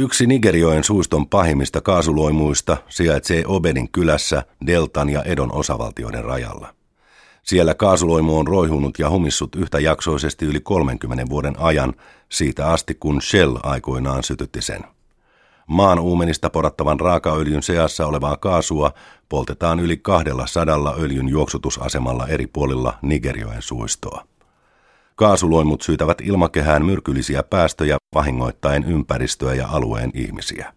[0.00, 6.74] Yksi Nigerioen suiston pahimmista kaasuloimuista sijaitsee Obenin kylässä Deltan ja Edon osavaltioiden rajalla.
[7.42, 11.94] Siellä kaasuloimu on roihunut ja humissut yhtäjaksoisesti yli 30 vuoden ajan
[12.28, 14.80] siitä asti, kun Shell aikoinaan sytytti sen.
[15.66, 18.92] Maan uumenista porattavan raakaöljyn seassa olevaa kaasua
[19.28, 24.24] poltetaan yli kahdella sadalla öljyn juoksutusasemalla eri puolilla Nigerioen suistoa.
[25.18, 30.72] Kaasuloimut syytävät ilmakehään myrkyllisiä päästöjä vahingoittaen ympäristöä ja alueen ihmisiä.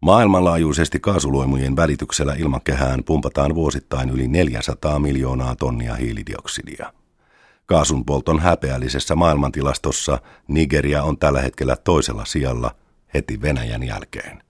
[0.00, 6.92] Maailmanlaajuisesti kaasuloimujen välityksellä ilmakehään pumpataan vuosittain yli 400 miljoonaa tonnia hiilidioksidia.
[7.66, 10.18] Kaasun polton häpeällisessä maailmantilastossa
[10.48, 12.74] Nigeria on tällä hetkellä toisella sijalla
[13.14, 14.42] heti Venäjän jälkeen.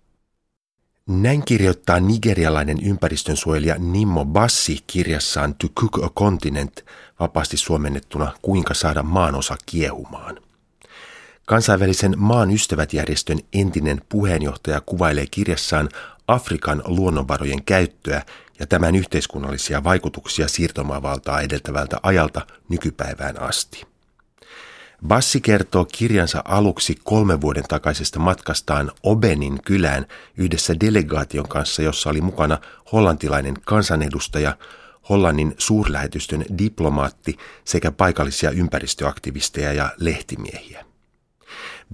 [1.06, 6.84] Näin kirjoittaa nigerialainen ympäristönsuojelija Nimmo Bassi kirjassaan To Cook a Continent,
[7.20, 10.38] vapaasti suomennettuna Kuinka saada maanosa kiehumaan.
[11.46, 15.88] Kansainvälisen maan ystävät-järjestön entinen puheenjohtaja kuvailee kirjassaan
[16.28, 18.22] Afrikan luonnonvarojen käyttöä
[18.58, 23.89] ja tämän yhteiskunnallisia vaikutuksia siirtomaavaltaa edeltävältä ajalta nykypäivään asti.
[25.06, 30.06] Bassi kertoo kirjansa aluksi kolme vuoden takaisesta matkastaan Obenin kylään
[30.36, 32.58] yhdessä delegaation kanssa, jossa oli mukana
[32.92, 34.56] hollantilainen kansanedustaja,
[35.08, 40.84] Hollannin suurlähetystön diplomaatti sekä paikallisia ympäristöaktivisteja ja lehtimiehiä.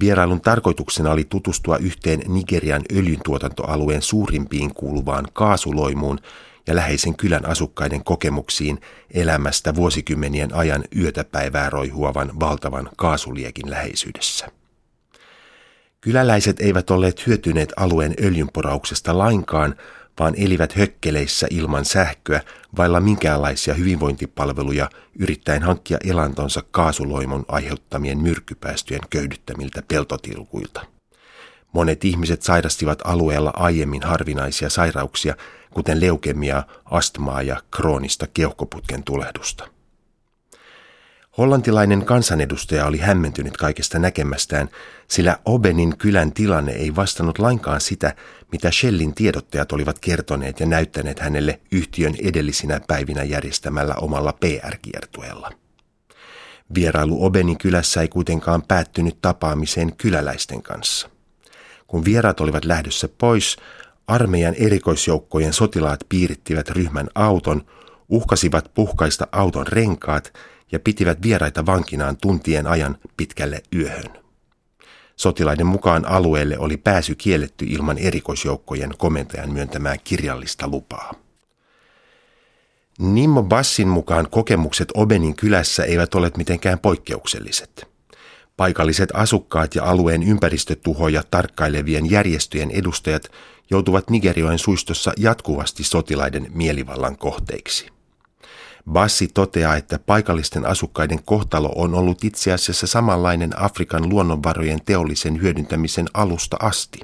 [0.00, 6.18] Vierailun tarkoituksena oli tutustua yhteen Nigerian öljyntuotantoalueen suurimpiin kuuluvaan kaasuloimuun
[6.66, 14.48] ja läheisen kylän asukkaiden kokemuksiin elämästä vuosikymmenien ajan yötä päivää roihuavan valtavan kaasuliekin läheisyydessä.
[16.00, 19.74] Kyläläiset eivät olleet hyötyneet alueen öljynporauksesta lainkaan,
[20.18, 22.40] vaan elivät hökkeleissä ilman sähköä,
[22.76, 30.86] vailla minkäänlaisia hyvinvointipalveluja, yrittäen hankkia elantonsa kaasuloimon aiheuttamien myrkkypäästöjen köydyttämiltä peltotilkuilta.
[31.72, 35.34] Monet ihmiset sairastivat alueella aiemmin harvinaisia sairauksia,
[35.76, 39.68] kuten leukemiaa, astmaa ja kroonista keuhkoputken tulehdusta.
[41.38, 44.68] Hollantilainen kansanedustaja oli hämmentynyt kaikesta näkemästään,
[45.08, 48.14] sillä Obenin kylän tilanne ei vastannut lainkaan sitä,
[48.52, 55.50] mitä Shellin tiedottajat olivat kertoneet ja näyttäneet hänelle yhtiön edellisinä päivinä järjestämällä omalla PR-kiertueella.
[56.74, 61.10] Vierailu Obenin kylässä ei kuitenkaan päättynyt tapaamiseen kyläläisten kanssa.
[61.86, 63.56] Kun vieraat olivat lähdössä pois,
[64.06, 67.66] armeijan erikoisjoukkojen sotilaat piirittivät ryhmän auton,
[68.08, 70.32] uhkasivat puhkaista auton renkaat
[70.72, 74.26] ja pitivät vieraita vankinaan tuntien ajan pitkälle yöhön.
[75.16, 81.14] Sotilaiden mukaan alueelle oli pääsy kielletty ilman erikoisjoukkojen komentajan myöntämää kirjallista lupaa.
[82.98, 87.88] Nimmo Bassin mukaan kokemukset Obenin kylässä eivät ole mitenkään poikkeukselliset.
[88.56, 93.28] Paikalliset asukkaat ja alueen ympäristötuhoja tarkkailevien järjestöjen edustajat
[93.70, 97.90] joutuvat Nigerioen suistossa jatkuvasti sotilaiden mielivallan kohteiksi.
[98.90, 106.06] Bassi toteaa, että paikallisten asukkaiden kohtalo on ollut itse asiassa samanlainen Afrikan luonnonvarojen teollisen hyödyntämisen
[106.14, 107.00] alusta asti.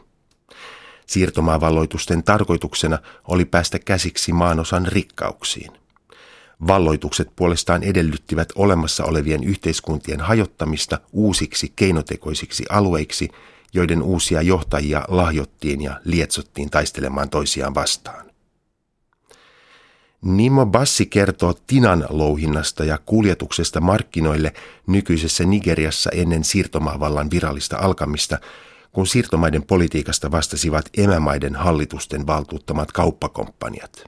[1.07, 2.99] Siirtomaavalloitusten tarkoituksena
[3.29, 5.73] oli päästä käsiksi maanosan rikkauksiin.
[6.67, 13.29] Valloitukset puolestaan edellyttivät olemassa olevien yhteiskuntien hajottamista uusiksi keinotekoisiksi alueiksi,
[13.75, 18.33] joiden uusia johtajia lahjottiin ja lietsottiin taistelemaan toisiaan vastaan.
[20.23, 24.53] Nimo Bassi kertoo Tinan louhinnasta ja kuljetuksesta markkinoille
[24.87, 28.39] nykyisessä Nigeriassa ennen siirtomaavallan virallista alkamista,
[28.93, 34.05] kun siirtomaiden politiikasta vastasivat emämaiden hallitusten valtuuttamat kauppakomppaniat.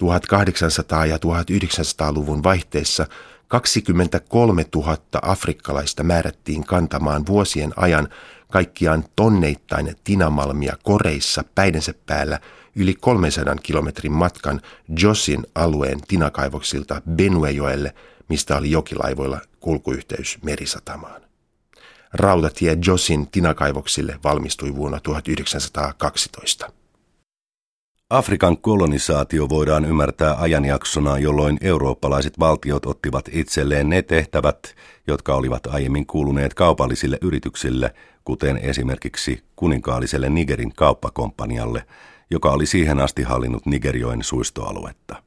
[0.00, 3.06] 1800- ja 1900-luvun vaihteessa
[3.50, 8.08] 23 000 afrikkalaista määrättiin kantamaan vuosien ajan
[8.52, 12.40] kaikkiaan tonneittain tinamalmia koreissa päidensä päällä
[12.76, 14.60] yli 300 kilometrin matkan
[14.98, 17.94] Josin alueen tinakaivoksilta Benuejoelle,
[18.28, 21.22] mistä oli jokilaivoilla kulkuyhteys merisatamaan.
[22.12, 26.72] Rautatie Josin tinakaivoksille valmistui vuonna 1912.
[28.10, 34.74] Afrikan kolonisaatio voidaan ymmärtää ajanjaksona, jolloin eurooppalaiset valtiot ottivat itselleen ne tehtävät,
[35.06, 41.84] jotka olivat aiemmin kuuluneet kaupallisille yrityksille, kuten esimerkiksi kuninkaalliselle Nigerin kauppakomppanialle,
[42.30, 45.22] joka oli siihen asti hallinnut Nigerioin suistoaluetta.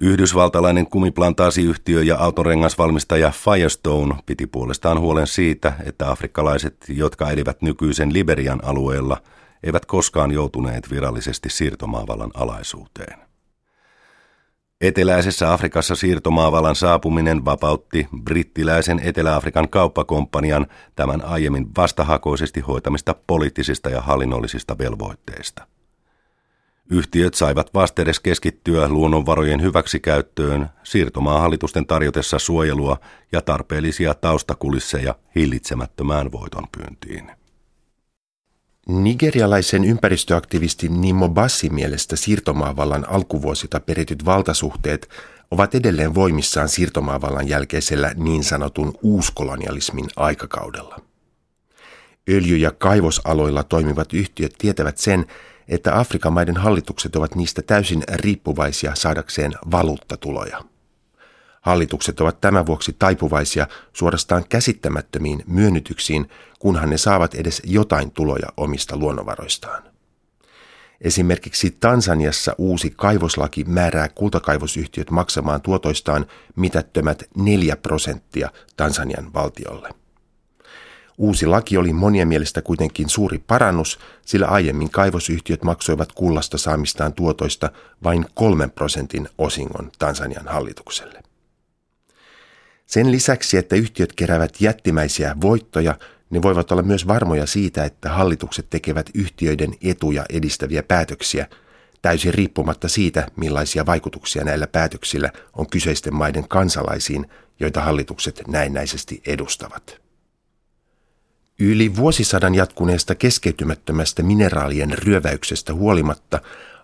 [0.00, 8.64] Yhdysvaltalainen kumiplantaasiyhtiö ja autorengasvalmistaja Firestone piti puolestaan huolen siitä, että afrikkalaiset, jotka elivät nykyisen Liberian
[8.64, 9.22] alueella–
[9.62, 13.18] eivät koskaan joutuneet virallisesti siirtomaavallan alaisuuteen.
[14.80, 20.66] Eteläisessä Afrikassa siirtomaavallan saapuminen vapautti brittiläisen Etelä-Afrikan kauppakomppanian
[20.96, 25.66] tämän aiemmin vastahakoisesti hoitamista poliittisista ja hallinnollisista velvoitteista.
[26.90, 32.96] Yhtiöt saivat vastedes keskittyä luonnonvarojen hyväksikäyttöön siirtomaahallitusten tarjotessa suojelua
[33.32, 37.41] ja tarpeellisia taustakulisseja hillitsemättömään voitonpyyntiin.
[38.88, 45.08] Nigerialaisen ympäristöaktivisti Nimo Bassi mielestä siirtomaavallan alkuvuosilta perityt valtasuhteet
[45.50, 51.00] ovat edelleen voimissaan siirtomaavallan jälkeisellä niin sanotun uuskolonialismin aikakaudella.
[52.30, 55.26] Öljy- ja kaivosaloilla toimivat yhtiöt tietävät sen,
[55.68, 60.71] että Afrikan maiden hallitukset ovat niistä täysin riippuvaisia saadakseen valuuttatuloja.
[61.62, 66.28] Hallitukset ovat tämän vuoksi taipuvaisia suorastaan käsittämättömiin myönnytyksiin,
[66.58, 69.82] kunhan ne saavat edes jotain tuloja omista luonnonvaroistaan.
[71.00, 76.26] Esimerkiksi Tansaniassa uusi kaivoslaki määrää kultakaivosyhtiöt maksamaan tuotoistaan
[76.56, 79.88] mitättömät 4 prosenttia Tansanian valtiolle.
[81.18, 87.70] Uusi laki oli monien mielestä kuitenkin suuri parannus, sillä aiemmin kaivosyhtiöt maksoivat kullasta saamistaan tuotoista
[88.04, 91.22] vain kolmen prosentin osingon Tansanian hallitukselle.
[92.92, 95.98] Sen lisäksi, että yhtiöt keräävät jättimäisiä voittoja,
[96.30, 101.46] ne voivat olla myös varmoja siitä, että hallitukset tekevät yhtiöiden etuja edistäviä päätöksiä,
[102.02, 107.26] täysin riippumatta siitä, millaisia vaikutuksia näillä päätöksillä on kyseisten maiden kansalaisiin,
[107.60, 110.00] joita hallitukset näennäisesti edustavat.
[111.58, 116.40] Yli vuosisadan jatkuneesta keskeytymättömästä mineraalien ryöväyksestä huolimatta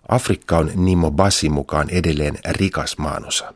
[0.07, 3.53] Afrikka on Nimo Bassi mukaan edelleen rikas maanosa.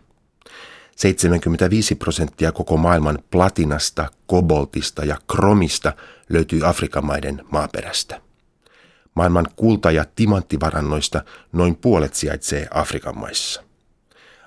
[0.96, 5.94] 75 prosenttia koko maailman platinasta, koboltista ja kromista
[6.30, 8.22] löytyy Afrikan maiden maaperästä.
[9.16, 13.64] Maailman kulta- ja timanttivarannoista noin puolet sijaitsee Afrikan maissa.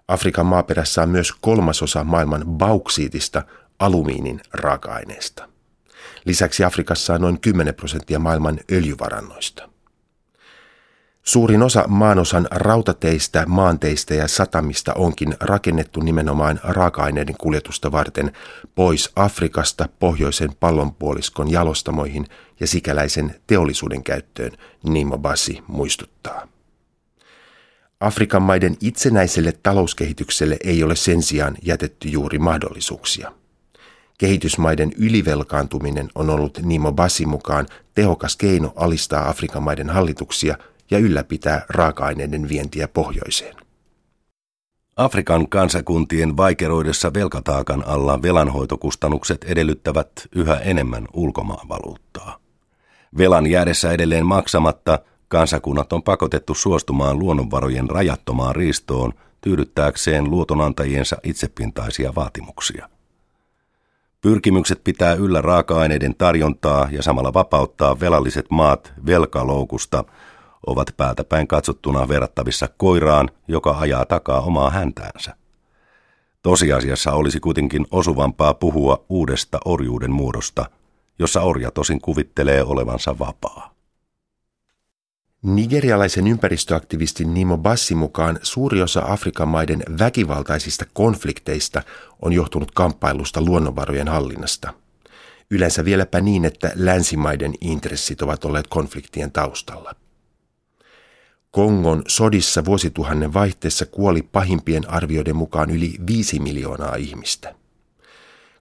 [0.08, 3.42] Afrikan maaperässä on myös kolmasosa maailman bauksiitista
[3.78, 5.48] alumiinin raaka-aineesta.
[6.24, 9.68] Lisäksi Afrikassa on noin 10 prosenttia maailman öljyvarannoista.
[11.28, 18.32] Suurin osa maanosan rautateistä, maanteistä ja satamista onkin rakennettu nimenomaan raaka-aineiden kuljetusta varten
[18.74, 22.26] pois Afrikasta pohjoisen pallonpuoliskon jalostamoihin
[22.60, 24.52] ja sikäläisen teollisuuden käyttöön,
[24.82, 26.48] Nimo Bassi muistuttaa.
[28.00, 33.32] Afrikan maiden itsenäiselle talouskehitykselle ei ole sen sijaan jätetty juuri mahdollisuuksia.
[34.18, 40.58] Kehitysmaiden ylivelkaantuminen on ollut Nimo Bassi mukaan tehokas keino alistaa Afrikan maiden hallituksia–
[40.90, 43.56] ja ylläpitää raaka-aineiden vientiä pohjoiseen.
[44.96, 52.38] Afrikan kansakuntien vaikeroidessa velkataakan alla velanhoitokustannukset edellyttävät yhä enemmän ulkomaanvaluuttaa.
[53.18, 54.98] Velan jäädessä edelleen maksamatta
[55.28, 62.88] kansakunnat on pakotettu suostumaan luonnonvarojen rajattomaan riistoon tyydyttääkseen luotonantajiensa itsepintaisia vaatimuksia.
[64.20, 70.04] Pyrkimykset pitää yllä raaka-aineiden tarjontaa ja samalla vapauttaa velalliset maat velkaloukusta–
[70.66, 75.36] ovat päältäpäin katsottuna verrattavissa koiraan, joka ajaa takaa omaa häntäänsä.
[76.42, 80.70] Tosiasiassa olisi kuitenkin osuvampaa puhua uudesta orjuuden muodosta,
[81.18, 83.74] jossa orja tosin kuvittelee olevansa vapaa.
[85.42, 91.82] Nigerialaisen ympäristöaktivistin Nimo Bassi mukaan suuri osa Afrikan maiden väkivaltaisista konflikteista
[92.22, 94.72] on johtunut kamppailusta luonnonvarojen hallinnasta.
[95.50, 99.94] Yleensä vieläpä niin, että länsimaiden intressit ovat olleet konfliktien taustalla.
[101.50, 107.54] Kongon sodissa vuosituhannen vaihteessa kuoli pahimpien arvioiden mukaan yli viisi miljoonaa ihmistä.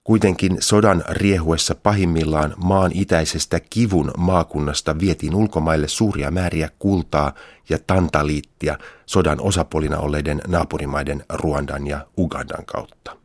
[0.04, 7.34] Kuitenkin sodan riehuessa pahimmillaan maan itäisestä kivun maakunnasta vietiin ulkomaille suuria määriä kultaa
[7.70, 13.25] ja tantaliittia sodan osapuolina olleiden naapurimaiden Ruandan ja Ugandan kautta.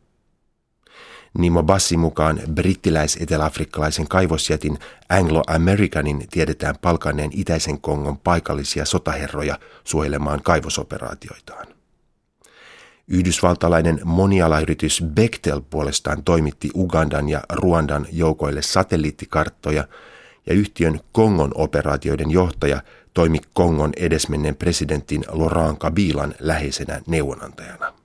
[1.37, 11.67] Nimo Bassi mukaan brittiläis-eteläafrikkalaisen kaivosjätin Anglo-Americanin tiedetään palkanneen itäisen Kongon paikallisia sotaherroja suojelemaan kaivosoperaatioitaan.
[13.07, 19.87] Yhdysvaltalainen monialayritys Bechtel puolestaan toimitti Ugandan ja Ruandan joukoille satelliittikarttoja
[20.45, 22.81] ja yhtiön Kongon operaatioiden johtaja
[23.13, 28.00] toimi Kongon edesmenneen presidentin Laurent Kabilan läheisenä neuvonantajana.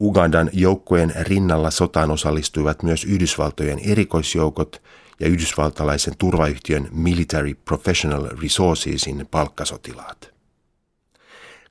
[0.00, 4.82] Ugandan joukkojen rinnalla sotaan osallistuivat myös Yhdysvaltojen erikoisjoukot
[5.20, 10.30] ja yhdysvaltalaisen turvayhtiön Military Professional Resourcesin palkkasotilaat.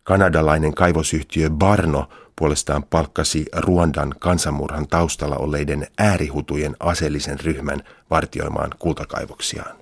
[0.03, 9.75] Kanadalainen kaivosyhtiö Barno puolestaan palkkasi Ruandan kansanmurhan taustalla olleiden äärihutujen aseellisen ryhmän vartioimaan kultakaivoksiaan.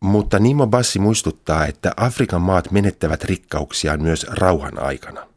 [0.00, 5.33] Mutta Nimo Bassi muistuttaa, että Afrikan maat menettävät rikkauksiaan myös rauhan aikana.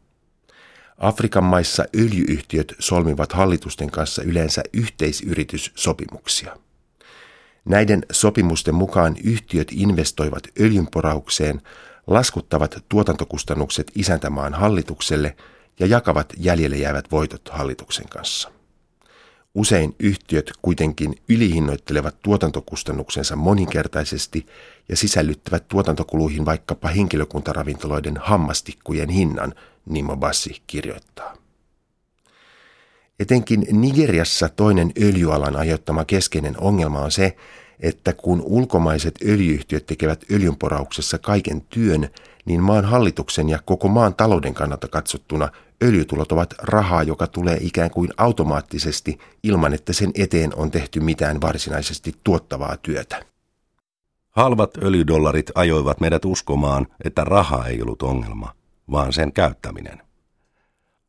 [0.98, 6.56] Afrikan maissa öljyyhtiöt solmivat hallitusten kanssa yleensä yhteisyrityssopimuksia.
[7.64, 11.60] Näiden sopimusten mukaan yhtiöt investoivat öljynporaukseen,
[12.06, 15.36] laskuttavat tuotantokustannukset isäntämaan hallitukselle
[15.80, 18.50] ja jakavat jäljelle jäävät voitot hallituksen kanssa.
[19.54, 24.46] Usein yhtiöt kuitenkin ylihinnoittelevat tuotantokustannuksensa moninkertaisesti
[24.88, 29.54] ja sisällyttävät tuotantokuluihin vaikkapa henkilökuntaravintoloiden hammastikkujen hinnan,
[29.88, 31.36] Nimo Bassi kirjoittaa.
[33.20, 37.36] Etenkin Nigeriassa toinen öljyalan aiheuttama keskeinen ongelma on se,
[37.80, 42.08] että kun ulkomaiset öljyyhtiöt tekevät öljynporauksessa kaiken työn,
[42.44, 45.48] niin maan hallituksen ja koko maan talouden kannalta katsottuna
[45.82, 51.40] öljytulot ovat rahaa, joka tulee ikään kuin automaattisesti ilman, että sen eteen on tehty mitään
[51.40, 53.24] varsinaisesti tuottavaa työtä.
[54.30, 58.54] Halvat öljydollarit ajoivat meidät uskomaan, että raha ei ollut ongelma,
[58.90, 60.02] vaan sen käyttäminen.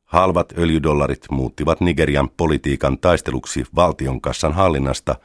[0.06, 5.16] Halvat öljydollarit muuttivat Nigerian politiikan taisteluksi valtion kassan hallinnasta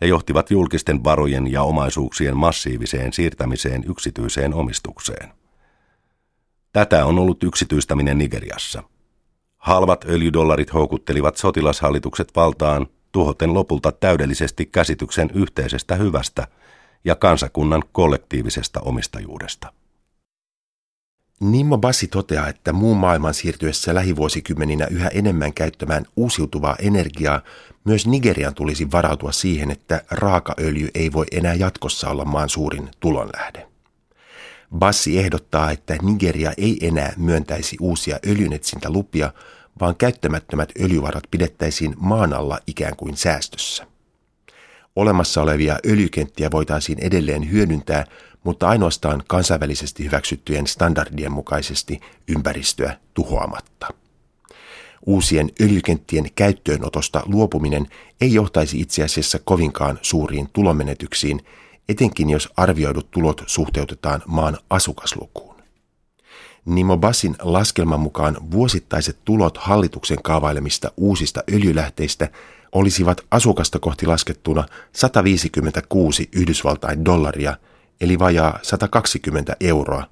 [0.00, 5.32] ja johtivat julkisten varojen ja omaisuuksien massiiviseen siirtämiseen yksityiseen omistukseen.
[6.72, 8.82] Tätä on ollut yksityistäminen Nigeriassa.
[9.56, 16.46] Halvat öljydollarit houkuttelivat sotilashallitukset valtaan tuhoten lopulta täydellisesti käsityksen yhteisestä hyvästä
[17.04, 19.72] ja kansakunnan kollektiivisesta omistajuudesta.
[21.40, 27.40] Nimmo Bassi toteaa, että muun maailman siirtyessä lähivuosikymmeninä yhä enemmän käyttämään uusiutuvaa energiaa,
[27.84, 33.66] myös Nigerian tulisi varautua siihen, että raakaöljy ei voi enää jatkossa olla maan suurin tulonlähde.
[34.78, 39.32] Bassi ehdottaa, että Nigeria ei enää myöntäisi uusia öljynetsintälupia,
[39.80, 43.93] vaan käyttämättömät öljyvarat pidettäisiin maan alla ikään kuin säästössä.
[44.96, 48.04] Olemassa olevia öljykenttiä voitaisiin edelleen hyödyntää,
[48.44, 53.86] mutta ainoastaan kansainvälisesti hyväksyttyjen standardien mukaisesti ympäristöä tuhoamatta.
[55.06, 57.86] Uusien öljykenttien käyttöönotosta luopuminen
[58.20, 61.40] ei johtaisi itse asiassa kovinkaan suuriin tulomenetyksiin,
[61.88, 65.54] etenkin jos arvioidut tulot suhteutetaan maan asukaslukuun.
[66.64, 72.28] Nimo Bassin laskelman mukaan vuosittaiset tulot hallituksen kaavailemista uusista öljylähteistä
[72.74, 77.56] olisivat asukasta kohti laskettuna 156 Yhdysvaltain dollaria,
[78.00, 80.04] eli vajaa 120 euroa,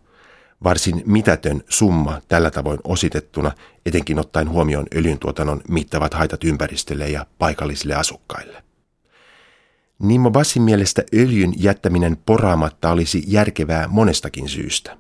[0.65, 3.53] varsin mitätön summa tällä tavoin ositettuna,
[3.87, 8.63] etenkin ottaen huomioon öljyntuotannon mittavat haitat ympäristölle ja paikallisille asukkaille.
[9.99, 14.97] Nimo Bassin mielestä öljyn jättäminen poraamatta olisi järkevää monestakin syystä.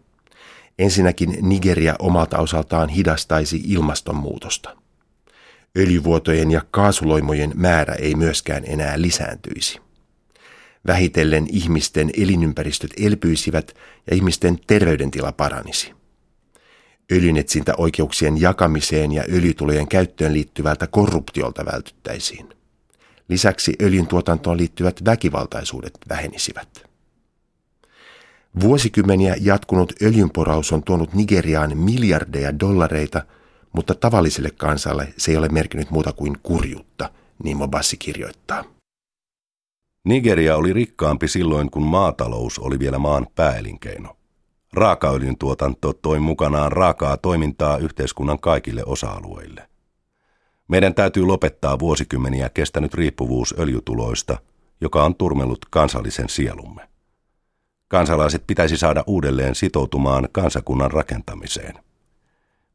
[0.79, 4.82] Ensinnäkin Nigeria omalta osaltaan hidastaisi ilmastonmuutosta.
[5.79, 9.81] Öljyvuotojen ja kaasuloimojen määrä ei myöskään enää lisääntyisi.
[10.87, 13.77] Vähitellen ihmisten elinympäristöt elpyisivät
[14.11, 15.93] ja ihmisten terveydentila paranisi.
[17.13, 22.49] Öljynetsintäoikeuksien jakamiseen ja öljytulojen käyttöön liittyvältä korruptiolta vältyttäisiin.
[23.29, 26.85] Lisäksi öljyn tuotantoon liittyvät väkivaltaisuudet vähenisivät.
[28.61, 33.25] Vuosikymmeniä jatkunut öljynporaus on tuonut Nigeriaan miljardeja dollareita,
[33.73, 37.11] mutta tavalliselle kansalle se ei ole merkinnyt muuta kuin kurjuutta,
[37.43, 38.65] niin Mobassi kirjoittaa.
[40.05, 44.17] Nigeria oli rikkaampi silloin, kun maatalous oli vielä maan pääelinkeino.
[44.73, 49.69] Raakaöljyn tuotanto toi mukanaan raakaa toimintaa yhteiskunnan kaikille osa-alueille.
[50.69, 54.39] Meidän täytyy lopettaa vuosikymmeniä kestänyt riippuvuus öljytuloista,
[54.81, 56.89] joka on turmellut kansallisen sielumme.
[57.89, 61.75] Kansalaiset pitäisi saada uudelleen sitoutumaan kansakunnan rakentamiseen.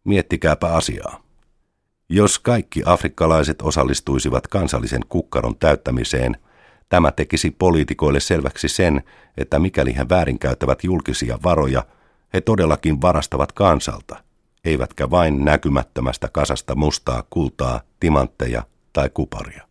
[0.07, 1.23] Miettikääpä asiaa.
[2.09, 6.37] Jos kaikki afrikkalaiset osallistuisivat kansallisen kukkaron täyttämiseen,
[6.89, 9.03] tämä tekisi poliitikoille selväksi sen,
[9.37, 11.85] että mikäli he väärinkäyttävät julkisia varoja,
[12.33, 14.23] he todellakin varastavat kansalta,
[14.65, 19.66] eivätkä vain näkymättömästä kasasta mustaa kultaa, timantteja tai kuparia.